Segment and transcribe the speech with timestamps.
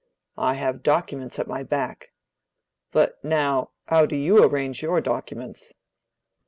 [0.39, 2.11] I have documents at my back.
[2.91, 5.73] But now, how do you arrange your documents?"